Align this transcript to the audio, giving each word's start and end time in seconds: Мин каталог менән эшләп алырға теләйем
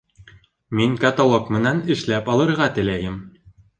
Мин 0.79 0.95
каталог 1.03 1.51
менән 1.57 1.81
эшләп 1.97 2.33
алырға 2.37 2.71
теләйем 2.79 3.21